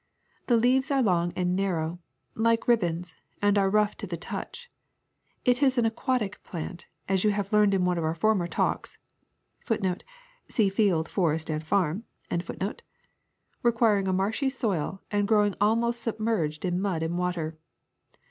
The 0.47 0.57
leaves 0.57 0.89
are 0.89 1.03
long 1.03 1.31
and 1.35 1.55
narrow, 1.55 1.99
like 2.33 2.67
ribbons, 2.67 3.13
and 3.39 3.55
are 3.55 3.69
rough 3.69 3.95
to 3.97 4.07
the 4.07 4.17
touch. 4.17 4.67
It 5.45 5.61
is 5.61 5.77
an 5.77 5.85
aquatic 5.85 6.41
plant, 6.43 6.87
as 7.07 7.23
you 7.23 7.29
have 7.29 7.53
learned 7.53 7.75
in 7.75 7.85
one 7.85 7.99
of 7.99 8.03
our 8.03 8.15
former 8.15 8.47
talks, 8.47 8.97
^ 10.49 12.83
requiring 13.61 14.07
a 14.07 14.11
marshy 14.13 14.49
soil 14.49 15.03
and 15.11 15.27
growing 15.27 15.53
almost 15.61 16.01
submerged 16.01 16.65
in 16.65 16.81
mud 16.81 17.03
and 17.03 17.15
water. 17.19 17.59